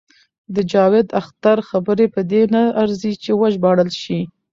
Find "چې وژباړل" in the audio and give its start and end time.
3.23-3.89